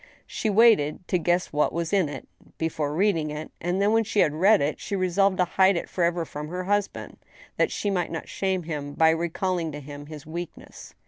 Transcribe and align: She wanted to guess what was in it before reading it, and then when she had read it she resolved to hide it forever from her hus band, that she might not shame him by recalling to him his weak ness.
She 0.25 0.49
wanted 0.49 1.07
to 1.09 1.19
guess 1.19 1.53
what 1.53 1.71
was 1.71 1.93
in 1.93 2.09
it 2.09 2.27
before 2.57 2.91
reading 2.95 3.29
it, 3.29 3.51
and 3.61 3.79
then 3.79 3.91
when 3.91 4.03
she 4.03 4.21
had 4.21 4.33
read 4.33 4.59
it 4.59 4.79
she 4.79 4.95
resolved 4.95 5.37
to 5.37 5.45
hide 5.45 5.75
it 5.77 5.87
forever 5.87 6.25
from 6.25 6.47
her 6.47 6.63
hus 6.63 6.87
band, 6.87 7.17
that 7.57 7.69
she 7.71 7.91
might 7.91 8.09
not 8.09 8.27
shame 8.27 8.63
him 8.63 8.95
by 8.95 9.11
recalling 9.11 9.71
to 9.73 9.79
him 9.79 10.07
his 10.07 10.25
weak 10.25 10.57
ness. 10.57 10.95